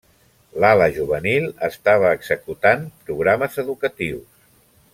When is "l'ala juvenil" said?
0.61-1.45